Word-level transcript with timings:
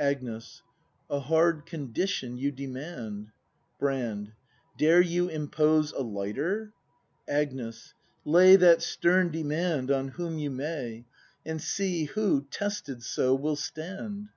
Agnes. 0.00 0.64
A 1.08 1.20
hard 1.20 1.64
condition 1.64 2.36
you 2.36 2.50
demand. 2.50 3.30
Brand. 3.78 4.32
Dare 4.76 5.00
you 5.00 5.28
impose 5.28 5.92
a 5.92 6.00
lighter? 6.00 6.72
Agnes. 7.28 7.94
Lay 8.24 8.56
That 8.56 8.82
stern 8.82 9.30
demand 9.30 9.92
on 9.92 10.08
whom 10.08 10.36
you 10.36 10.50
may. 10.50 11.06
And 11.46 11.62
see 11.62 12.06
who, 12.06 12.48
tested 12.50 13.04
so, 13.04 13.36
will 13.36 13.54
stand. 13.54 14.30